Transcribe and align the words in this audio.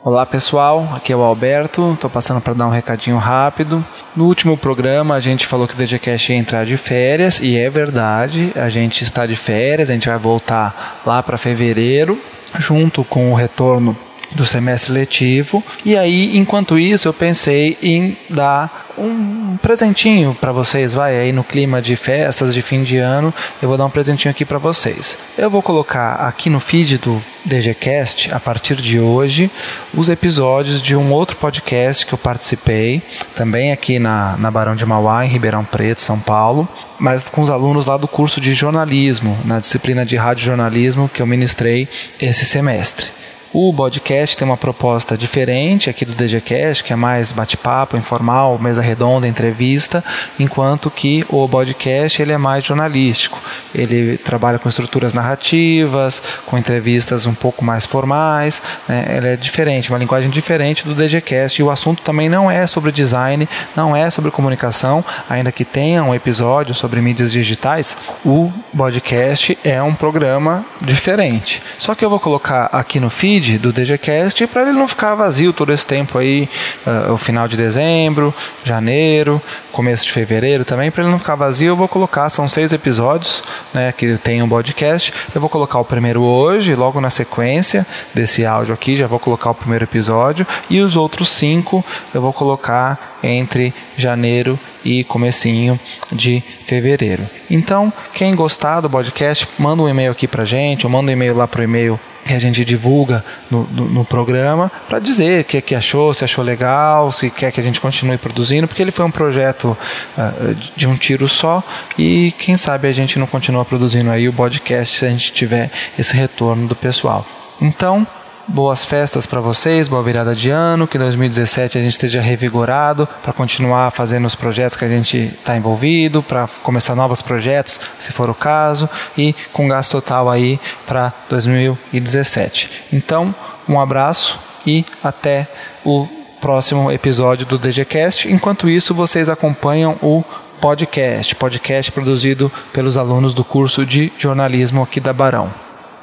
Olá 0.00 0.24
pessoal, 0.24 0.88
aqui 0.94 1.12
é 1.12 1.16
o 1.16 1.22
Alberto, 1.22 1.94
estou 1.94 2.08
passando 2.08 2.40
para 2.40 2.54
dar 2.54 2.68
um 2.68 2.70
recadinho 2.70 3.16
rápido. 3.16 3.84
No 4.14 4.26
último 4.26 4.56
programa 4.56 5.16
a 5.16 5.20
gente 5.20 5.44
falou 5.44 5.66
que 5.66 5.74
o 5.74 5.76
DGCast 5.76 6.32
ia 6.32 6.38
entrar 6.38 6.64
de 6.64 6.76
férias 6.76 7.40
e 7.40 7.56
é 7.56 7.68
verdade, 7.68 8.52
a 8.54 8.68
gente 8.68 9.02
está 9.02 9.26
de 9.26 9.34
férias, 9.34 9.90
a 9.90 9.94
gente 9.94 10.08
vai 10.08 10.16
voltar 10.16 11.02
lá 11.04 11.20
para 11.20 11.36
fevereiro, 11.36 12.16
junto 12.60 13.02
com 13.02 13.32
o 13.32 13.34
retorno 13.34 13.96
do 14.30 14.44
semestre 14.44 14.92
letivo. 14.92 15.64
E 15.84 15.96
aí, 15.96 16.36
enquanto 16.36 16.78
isso, 16.78 17.08
eu 17.08 17.12
pensei 17.12 17.76
em 17.82 18.16
dar 18.30 18.86
um 18.96 19.37
presentinho 19.58 20.36
para 20.40 20.52
vocês, 20.52 20.94
vai 20.94 21.18
aí 21.18 21.32
no 21.32 21.44
clima 21.44 21.82
de 21.82 21.96
festas 21.96 22.54
de 22.54 22.62
fim 22.62 22.82
de 22.82 22.98
ano, 22.98 23.32
eu 23.60 23.68
vou 23.68 23.76
dar 23.76 23.84
um 23.84 23.90
presentinho 23.90 24.30
aqui 24.30 24.44
para 24.44 24.58
vocês. 24.58 25.18
Eu 25.36 25.50
vou 25.50 25.62
colocar 25.62 26.14
aqui 26.14 26.48
no 26.48 26.60
feed 26.60 26.98
do 26.98 27.22
DGCast, 27.44 28.32
a 28.32 28.38
partir 28.38 28.76
de 28.76 29.00
hoje, 29.00 29.50
os 29.94 30.08
episódios 30.08 30.82
de 30.82 30.94
um 30.94 31.12
outro 31.12 31.36
podcast 31.36 32.06
que 32.06 32.12
eu 32.12 32.18
participei, 32.18 33.02
também 33.34 33.72
aqui 33.72 33.98
na, 33.98 34.36
na 34.36 34.50
Barão 34.50 34.76
de 34.76 34.86
Mauá, 34.86 35.24
em 35.24 35.28
Ribeirão 35.28 35.64
Preto, 35.64 36.02
São 36.02 36.18
Paulo, 36.18 36.68
mas 36.98 37.28
com 37.28 37.42
os 37.42 37.50
alunos 37.50 37.86
lá 37.86 37.96
do 37.96 38.08
curso 38.08 38.40
de 38.40 38.52
jornalismo, 38.54 39.36
na 39.44 39.60
disciplina 39.60 40.04
de 40.04 40.16
rádio 40.16 40.44
jornalismo 40.44 41.08
que 41.08 41.22
eu 41.22 41.26
ministrei 41.26 41.88
esse 42.20 42.44
semestre. 42.44 43.17
O 43.50 43.72
podcast 43.72 44.36
tem 44.36 44.46
uma 44.46 44.58
proposta 44.58 45.16
diferente 45.16 45.88
aqui 45.88 46.04
do 46.04 46.12
DGCast, 46.12 46.84
que 46.84 46.92
é 46.92 46.96
mais 46.96 47.32
bate-papo, 47.32 47.96
informal, 47.96 48.58
mesa 48.58 48.82
redonda, 48.82 49.26
entrevista, 49.26 50.04
enquanto 50.38 50.90
que 50.90 51.24
o 51.30 51.48
podcast 51.48 52.20
ele 52.20 52.32
é 52.32 52.36
mais 52.36 52.62
jornalístico. 52.62 53.40
Ele 53.74 54.18
trabalha 54.18 54.58
com 54.58 54.68
estruturas 54.68 55.14
narrativas, 55.14 56.22
com 56.44 56.58
entrevistas 56.58 57.24
um 57.24 57.32
pouco 57.32 57.64
mais 57.64 57.86
formais, 57.86 58.62
né? 58.86 59.16
ele 59.16 59.28
é 59.28 59.36
diferente, 59.36 59.88
uma 59.88 59.98
linguagem 59.98 60.28
diferente 60.28 60.84
do 60.84 60.94
DGCast. 60.94 61.58
E 61.58 61.64
o 61.64 61.70
assunto 61.70 62.02
também 62.02 62.28
não 62.28 62.50
é 62.50 62.66
sobre 62.66 62.92
design, 62.92 63.48
não 63.74 63.96
é 63.96 64.10
sobre 64.10 64.30
comunicação, 64.30 65.02
ainda 65.28 65.50
que 65.50 65.64
tenha 65.64 66.04
um 66.04 66.14
episódio 66.14 66.74
sobre 66.74 67.00
mídias 67.00 67.32
digitais, 67.32 67.96
o 68.26 68.52
podcast 68.76 69.56
é 69.64 69.82
um 69.82 69.94
programa 69.94 70.66
diferente. 70.82 71.62
Só 71.78 71.94
que 71.94 72.04
eu 72.04 72.10
vou 72.10 72.20
colocar 72.20 72.68
aqui 72.70 73.00
no 73.00 73.08
feed 73.08 73.37
feed 73.38 73.58
do 73.58 73.72
DGCast 73.72 74.46
para 74.48 74.62
ele 74.62 74.72
não 74.72 74.88
ficar 74.88 75.14
vazio 75.14 75.52
todo 75.52 75.72
esse 75.72 75.86
tempo 75.86 76.18
aí, 76.18 76.48
uh, 76.86 77.12
o 77.12 77.16
final 77.16 77.46
de 77.46 77.56
dezembro, 77.56 78.34
janeiro, 78.64 79.40
começo 79.70 80.04
de 80.04 80.12
fevereiro 80.12 80.64
também, 80.64 80.90
para 80.90 81.02
ele 81.02 81.10
não 81.10 81.18
ficar 81.18 81.36
vazio, 81.36 81.68
eu 81.68 81.76
vou 81.76 81.88
colocar, 81.88 82.28
são 82.28 82.48
seis 82.48 82.72
episódios 82.72 83.42
né, 83.72 83.92
que 83.92 84.18
tem 84.18 84.42
um 84.42 84.48
podcast. 84.48 85.12
Eu 85.34 85.40
vou 85.40 85.48
colocar 85.48 85.78
o 85.78 85.84
primeiro 85.84 86.22
hoje, 86.22 86.74
logo 86.74 87.00
na 87.00 87.10
sequência 87.10 87.86
desse 88.12 88.44
áudio 88.44 88.74
aqui, 88.74 88.96
já 88.96 89.06
vou 89.06 89.18
colocar 89.18 89.50
o 89.50 89.54
primeiro 89.54 89.84
episódio, 89.84 90.46
e 90.68 90.80
os 90.80 90.96
outros 90.96 91.28
cinco 91.28 91.84
eu 92.12 92.20
vou 92.20 92.32
colocar 92.32 93.18
entre 93.22 93.72
janeiro 93.96 94.58
e 94.84 95.04
comecinho 95.04 95.78
de 96.10 96.42
fevereiro. 96.66 97.28
Então, 97.50 97.92
quem 98.12 98.34
gostar 98.34 98.80
do 98.80 98.90
podcast, 98.90 99.46
manda 99.58 99.82
um 99.82 99.88
e-mail 99.88 100.12
aqui 100.12 100.26
pra 100.26 100.44
gente, 100.44 100.86
ou 100.86 100.90
manda 100.90 101.10
um 101.10 101.12
e-mail 101.12 101.36
lá 101.36 101.46
pro 101.46 101.62
e-mail 101.62 101.98
que 102.28 102.34
a 102.34 102.38
gente 102.38 102.64
divulga 102.64 103.24
no, 103.50 103.64
no, 103.64 103.88
no 103.88 104.04
programa 104.04 104.70
para 104.88 104.98
dizer 104.98 105.40
o 105.40 105.44
que, 105.44 105.60
que 105.60 105.74
achou, 105.74 106.14
se 106.14 106.24
achou 106.24 106.44
legal, 106.44 107.10
se 107.10 107.30
quer 107.30 107.50
que 107.50 107.60
a 107.60 107.62
gente 107.62 107.80
continue 107.80 108.18
produzindo, 108.18 108.68
porque 108.68 108.82
ele 108.82 108.92
foi 108.92 109.04
um 109.04 109.10
projeto 109.10 109.76
uh, 110.16 110.54
de 110.76 110.86
um 110.86 110.96
tiro 110.96 111.28
só 111.28 111.62
e 111.98 112.32
quem 112.38 112.56
sabe 112.56 112.86
a 112.88 112.92
gente 112.92 113.18
não 113.18 113.26
continua 113.26 113.64
produzindo 113.64 114.10
aí 114.10 114.28
o 114.28 114.32
podcast 114.32 114.98
se 114.98 115.04
a 115.04 115.10
gente 115.10 115.32
tiver 115.32 115.70
esse 115.98 116.14
retorno 116.14 116.68
do 116.68 116.76
pessoal. 116.76 117.26
Então, 117.60 118.06
boas 118.48 118.84
festas 118.84 119.26
para 119.26 119.40
vocês, 119.40 119.86
boa 119.88 120.02
virada 120.02 120.34
de 120.34 120.50
ano, 120.50 120.88
que 120.88 120.98
2017 120.98 121.76
a 121.76 121.80
gente 121.80 121.92
esteja 121.92 122.20
revigorado 122.20 123.06
para 123.22 123.32
continuar 123.32 123.90
fazendo 123.90 124.26
os 124.26 124.34
projetos 124.34 124.76
que 124.76 124.84
a 124.84 124.88
gente 124.88 125.16
está 125.18 125.56
envolvido, 125.56 126.22
para 126.22 126.48
começar 126.62 126.94
novos 126.94 127.20
projetos, 127.20 127.78
se 127.98 128.10
for 128.10 128.30
o 128.30 128.34
caso, 128.34 128.88
e 129.16 129.34
com 129.52 129.68
gasto 129.68 129.92
total 129.92 130.30
aí 130.30 130.58
para 130.86 131.12
2017. 131.28 132.70
Então, 132.92 133.34
um 133.68 133.78
abraço 133.78 134.38
e 134.66 134.84
até 135.04 135.46
o 135.84 136.08
próximo 136.40 136.90
episódio 136.90 137.44
do 137.44 137.58
DGCast. 137.58 138.32
Enquanto 138.32 138.68
isso, 138.68 138.94
vocês 138.94 139.28
acompanham 139.28 139.96
o 140.00 140.24
podcast, 140.60 141.34
podcast 141.34 141.92
produzido 141.92 142.50
pelos 142.72 142.96
alunos 142.96 143.34
do 143.34 143.44
curso 143.44 143.84
de 143.84 144.12
jornalismo 144.18 144.82
aqui 144.82 145.00
da 145.00 145.12
Barão. 145.12 145.52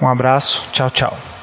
Um 0.01 0.07
abraço, 0.07 0.63
tchau, 0.71 0.89
tchau. 0.89 1.34